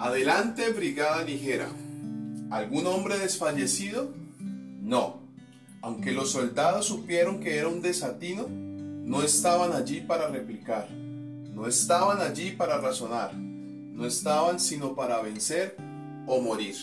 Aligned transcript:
Adelante, 0.00 0.70
brigada 0.70 1.22
ligera. 1.22 1.68
¿Algún 2.50 2.86
hombre 2.86 3.18
desfallecido? 3.18 4.10
No. 4.80 5.20
Aunque 5.82 6.12
los 6.12 6.30
soldados 6.30 6.86
supieron 6.86 7.38
que 7.38 7.58
era 7.58 7.68
un 7.68 7.82
desatino, 7.82 8.46
no 8.48 9.22
estaban 9.22 9.74
allí 9.74 10.00
para 10.00 10.28
replicar, 10.28 10.90
no 10.90 11.66
estaban 11.66 12.22
allí 12.22 12.52
para 12.52 12.78
razonar, 12.78 13.34
no 13.34 14.06
estaban 14.06 14.58
sino 14.58 14.94
para 14.94 15.20
vencer 15.20 15.76
o 16.26 16.40
morir. 16.40 16.76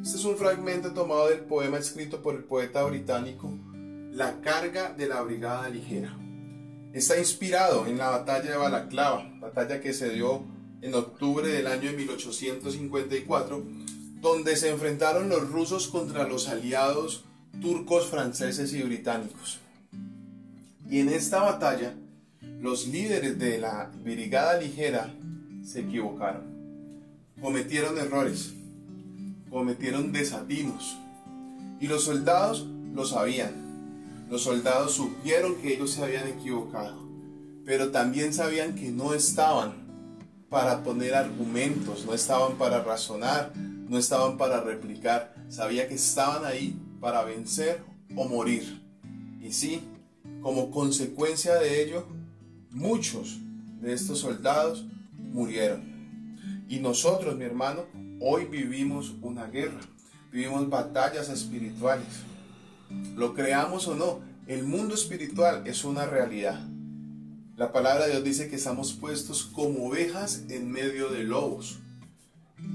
Este 0.00 0.16
es 0.16 0.24
un 0.24 0.36
fragmento 0.36 0.92
tomado 0.92 1.30
del 1.30 1.40
poema 1.40 1.78
escrito 1.78 2.22
por 2.22 2.36
el 2.36 2.44
poeta 2.44 2.84
británico 2.84 3.58
La 4.12 4.40
carga 4.40 4.92
de 4.92 5.08
la 5.08 5.20
brigada 5.22 5.68
ligera. 5.68 6.16
Está 6.92 7.18
inspirado 7.18 7.88
en 7.88 7.98
la 7.98 8.10
batalla 8.10 8.52
de 8.52 8.56
Balaclava, 8.56 9.28
batalla 9.40 9.80
que 9.80 9.92
se 9.92 10.10
dio 10.10 10.54
en 10.84 10.94
octubre 10.94 11.48
del 11.48 11.66
año 11.66 11.90
de 11.90 11.96
1854, 11.96 13.64
donde 14.20 14.54
se 14.54 14.68
enfrentaron 14.68 15.30
los 15.30 15.50
rusos 15.50 15.88
contra 15.88 16.28
los 16.28 16.46
aliados 16.48 17.24
turcos, 17.62 18.08
franceses 18.08 18.74
y 18.74 18.82
británicos. 18.82 19.60
Y 20.90 21.00
en 21.00 21.08
esta 21.08 21.40
batalla, 21.40 21.94
los 22.60 22.86
líderes 22.86 23.38
de 23.38 23.58
la 23.58 23.90
brigada 24.04 24.60
ligera 24.60 25.14
se 25.64 25.80
equivocaron, 25.80 26.42
cometieron 27.40 27.96
errores, 27.96 28.52
cometieron 29.48 30.12
desatinos, 30.12 30.98
y 31.80 31.86
los 31.86 32.04
soldados 32.04 32.66
lo 32.94 33.06
sabían. 33.06 34.26
Los 34.30 34.42
soldados 34.42 34.92
supieron 34.92 35.54
que 35.56 35.72
ellos 35.72 35.92
se 35.92 36.04
habían 36.04 36.28
equivocado, 36.28 37.08
pero 37.64 37.90
también 37.90 38.34
sabían 38.34 38.74
que 38.74 38.90
no 38.90 39.14
estaban 39.14 39.83
para 40.54 40.84
poner 40.84 41.16
argumentos, 41.16 42.06
no 42.06 42.14
estaban 42.14 42.56
para 42.56 42.80
razonar, 42.80 43.50
no 43.56 43.98
estaban 43.98 44.38
para 44.38 44.60
replicar, 44.60 45.34
sabía 45.48 45.88
que 45.88 45.96
estaban 45.96 46.44
ahí 46.44 46.80
para 47.00 47.24
vencer 47.24 47.82
o 48.14 48.28
morir. 48.28 48.80
Y 49.42 49.50
sí, 49.50 49.82
como 50.42 50.70
consecuencia 50.70 51.56
de 51.56 51.82
ello, 51.82 52.06
muchos 52.70 53.40
de 53.80 53.94
estos 53.94 54.20
soldados 54.20 54.86
murieron. 55.18 55.82
Y 56.68 56.78
nosotros, 56.78 57.34
mi 57.36 57.46
hermano, 57.46 57.86
hoy 58.20 58.44
vivimos 58.44 59.12
una 59.22 59.46
guerra, 59.46 59.80
vivimos 60.30 60.70
batallas 60.70 61.30
espirituales. 61.30 62.06
Lo 63.16 63.34
creamos 63.34 63.88
o 63.88 63.96
no, 63.96 64.20
el 64.46 64.62
mundo 64.62 64.94
espiritual 64.94 65.66
es 65.66 65.84
una 65.84 66.06
realidad. 66.06 66.64
La 67.56 67.70
palabra 67.70 68.06
de 68.06 68.10
Dios 68.10 68.24
dice 68.24 68.48
que 68.48 68.56
estamos 68.56 68.94
puestos 68.94 69.44
como 69.44 69.86
ovejas 69.86 70.42
en 70.48 70.72
medio 70.72 71.10
de 71.10 71.22
lobos. 71.22 71.78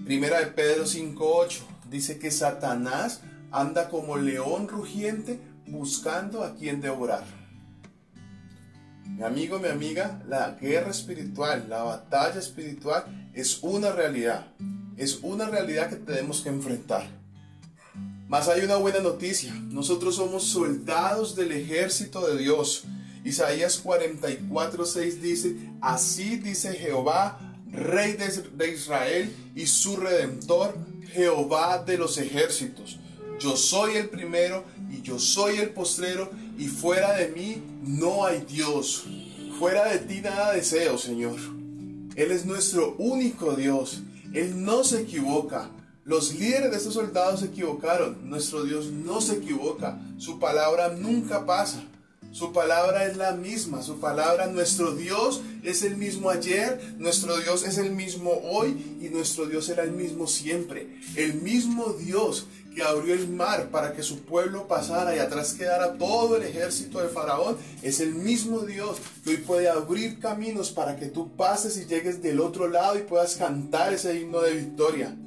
Primera 0.06 0.40
de 0.40 0.48
Pedro 0.48 0.86
5.8 0.86 1.60
dice 1.90 2.18
que 2.18 2.32
Satanás 2.32 3.20
anda 3.52 3.90
como 3.90 4.16
león 4.16 4.70
rugiente 4.70 5.42
buscando 5.68 6.46
a 6.46 6.56
quien 6.56 6.80
devorar. 6.80 7.26
Mi 9.04 9.22
amigo, 9.24 9.60
mi 9.60 9.68
amiga, 9.68 10.24
la 10.30 10.52
guerra 10.52 10.92
espiritual, 10.92 11.66
la 11.68 11.84
batalla 11.84 12.40
espiritual 12.40 13.32
es 13.34 13.62
una 13.62 13.92
realidad. 13.92 14.48
Es 14.96 15.20
una 15.24 15.50
realidad 15.50 15.90
que 15.90 15.98
tenemos 15.98 16.40
que 16.40 16.50
enfrentar. 16.50 17.06
Mas 18.30 18.48
hay 18.48 18.62
una 18.62 18.78
buena 18.78 19.02
noticia. 19.02 19.54
Nosotros 19.54 20.16
somos 20.16 20.46
soldados 20.46 21.36
del 21.36 21.52
ejército 21.52 22.26
de 22.26 22.38
Dios. 22.38 22.86
Isaías 23.30 23.84
44:6 23.84 25.22
dice, 25.22 25.56
así 25.82 26.38
dice 26.38 26.74
Jehová, 26.74 27.40
Rey 27.72 28.14
de 28.14 28.74
Israel 28.74 29.32
y 29.56 29.68
su 29.68 29.98
Redentor, 29.98 30.76
Jehová 31.14 31.84
de 31.84 31.98
los 31.98 32.18
ejércitos. 32.18 33.00
Yo 33.40 33.56
soy 33.56 33.98
el 33.98 34.10
primero 34.10 34.66
y 34.92 35.02
yo 35.02 35.20
soy 35.20 35.58
el 35.58 35.70
postrero 35.70 36.30
y 36.58 36.68
fuera 36.68 37.14
de 37.14 37.30
mí 37.30 37.62
no 37.84 38.26
hay 38.26 38.44
Dios. 38.50 39.06
Fuera 39.60 39.86
de 39.90 40.00
ti 40.00 40.22
nada 40.22 40.54
deseo, 40.54 40.98
Señor. 40.98 41.38
Él 42.16 42.32
es 42.32 42.46
nuestro 42.46 42.96
único 42.98 43.56
Dios. 43.56 44.02
Él 44.34 44.64
no 44.64 44.84
se 44.84 45.02
equivoca. 45.02 45.70
Los 46.04 46.34
líderes 46.34 46.72
de 46.72 46.78
estos 46.78 46.96
soldados 46.96 47.42
se 47.42 47.46
equivocaron. 47.46 48.28
Nuestro 48.28 48.64
Dios 48.64 48.88
no 48.88 49.22
se 49.22 49.36
equivoca. 49.36 50.02
Su 50.18 50.40
palabra 50.40 50.90
nunca 50.90 51.46
pasa. 51.46 51.84
Su 52.32 52.54
palabra 52.54 53.06
es 53.06 53.18
la 53.18 53.32
misma. 53.32 53.82
Su 53.82 54.00
palabra, 54.00 54.48
nuestro 54.48 54.92
Dios 54.92 55.42
es 55.64 55.82
el 55.84 55.98
mismo 55.98 56.30
ayer, 56.30 56.80
nuestro 56.98 57.38
Dios 57.38 57.66
es 57.66 57.78
el 57.78 57.92
mismo 57.92 58.32
hoy 58.44 58.98
y 59.02 59.10
nuestro 59.10 59.48
Dios 59.48 59.66
será 59.66 59.84
el 59.84 59.92
mismo 59.92 60.28
siempre. 60.28 61.00
El 61.16 61.36
mismo 61.42 61.94
Dios 61.94 62.48
que 62.76 62.84
abrió 62.84 63.16
el 63.16 63.28
mar 63.30 63.70
para 63.72 63.94
que 63.94 64.04
su 64.04 64.20
pueblo 64.22 64.68
pasara 64.68 65.16
y 65.16 65.20
atrás 65.20 65.54
quedara 65.54 65.98
todo 65.98 66.38
el 66.38 66.44
ejército 66.44 67.02
de 67.02 67.10
Faraón, 67.10 67.58
es 67.82 68.00
el 68.00 68.14
mismo 68.14 68.60
Dios 68.60 68.98
que 69.24 69.32
hoy 69.32 69.38
puede 69.38 69.68
abrir 69.68 70.20
caminos 70.20 70.72
para 70.72 70.96
que 70.96 71.08
tú 71.08 71.36
pases 71.36 71.78
y 71.78 71.88
llegues 71.88 72.22
del 72.22 72.40
otro 72.40 72.68
lado 72.68 72.98
y 72.98 73.02
puedas 73.02 73.36
cantar 73.38 73.92
ese 73.92 74.20
himno 74.20 74.42
de 74.42 74.54
victoria. 74.54 75.18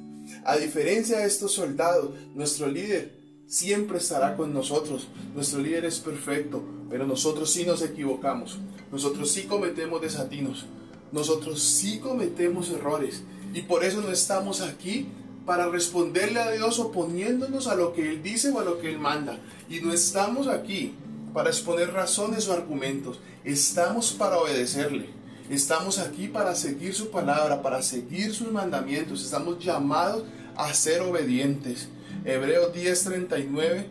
A 0.45 0.55
diferencia 0.55 1.19
de 1.19 1.25
estos 1.25 1.51
soldados, 1.51 2.11
nuestro 2.33 2.67
líder 2.67 3.22
siempre 3.53 3.99
estará 3.99 4.35
con 4.35 4.51
nosotros. 4.51 5.07
Nuestro 5.35 5.61
líder 5.61 5.85
es 5.85 5.99
perfecto, 5.99 6.63
pero 6.89 7.05
nosotros 7.05 7.51
sí 7.51 7.65
nos 7.65 7.83
equivocamos. 7.83 8.57
Nosotros 8.91 9.29
sí 9.29 9.43
cometemos 9.43 10.01
desatinos. 10.01 10.65
Nosotros 11.11 11.61
sí 11.61 11.99
cometemos 11.99 12.71
errores. 12.71 13.21
Y 13.53 13.61
por 13.61 13.83
eso 13.83 14.01
no 14.01 14.09
estamos 14.09 14.61
aquí 14.61 15.07
para 15.45 15.69
responderle 15.69 16.39
a 16.39 16.49
Dios 16.49 16.79
oponiéndonos 16.79 17.67
a 17.67 17.75
lo 17.75 17.93
que 17.93 18.09
Él 18.09 18.23
dice 18.23 18.49
o 18.49 18.59
a 18.59 18.63
lo 18.63 18.79
que 18.79 18.89
Él 18.89 18.97
manda. 18.97 19.37
Y 19.69 19.81
no 19.81 19.93
estamos 19.93 20.47
aquí 20.47 20.95
para 21.31 21.51
exponer 21.51 21.93
razones 21.93 22.47
o 22.47 22.53
argumentos. 22.53 23.19
Estamos 23.43 24.13
para 24.13 24.39
obedecerle. 24.39 25.09
Estamos 25.51 25.99
aquí 25.99 26.27
para 26.27 26.55
seguir 26.55 26.95
su 26.95 27.11
palabra, 27.11 27.61
para 27.61 27.83
seguir 27.83 28.33
sus 28.33 28.51
mandamientos. 28.51 29.23
Estamos 29.23 29.63
llamados 29.63 30.23
a 30.55 30.73
ser 30.73 31.01
obedientes. 31.01 31.89
Hebreos 32.25 32.73
10:39 32.73 33.85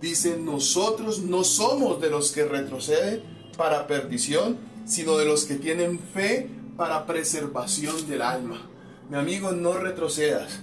dice, 0.00 0.36
nosotros 0.36 1.20
no 1.20 1.44
somos 1.44 2.00
de 2.00 2.10
los 2.10 2.32
que 2.32 2.44
retroceden 2.44 3.22
para 3.56 3.86
perdición, 3.86 4.58
sino 4.86 5.16
de 5.16 5.24
los 5.24 5.44
que 5.44 5.56
tienen 5.56 5.98
fe 5.98 6.48
para 6.76 7.06
preservación 7.06 8.08
del 8.08 8.22
alma. 8.22 8.62
Mi 9.10 9.16
amigo, 9.16 9.52
no 9.52 9.72
retrocedas. 9.72 10.60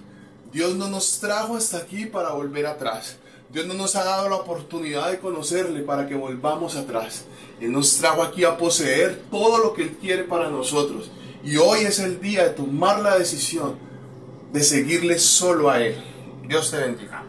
Dios 0.53 0.75
no 0.75 0.87
nos 0.87 1.19
trajo 1.19 1.57
hasta 1.57 1.77
aquí 1.77 2.05
para 2.05 2.31
volver 2.31 2.65
atrás. 2.65 3.17
Dios 3.51 3.65
no 3.65 3.73
nos 3.73 3.95
ha 3.95 4.03
dado 4.03 4.29
la 4.29 4.37
oportunidad 4.37 5.11
de 5.11 5.19
conocerle 5.19 5.81
para 5.81 6.07
que 6.07 6.15
volvamos 6.15 6.75
atrás. 6.75 7.25
Él 7.59 7.71
nos 7.71 7.97
trajo 7.97 8.23
aquí 8.23 8.43
a 8.43 8.57
poseer 8.57 9.23
todo 9.31 9.57
lo 9.57 9.73
que 9.73 9.83
Él 9.83 9.97
quiere 9.99 10.23
para 10.23 10.49
nosotros. 10.49 11.09
Y 11.43 11.57
hoy 11.57 11.79
es 11.81 11.99
el 11.99 12.19
día 12.19 12.43
de 12.43 12.49
tomar 12.51 13.01
la 13.01 13.17
decisión 13.17 13.77
de 14.53 14.63
seguirle 14.63 15.19
solo 15.19 15.69
a 15.69 15.81
Él. 15.81 16.14
Dios 16.47 16.72
te 16.72 16.78
bendiga. 16.78 17.24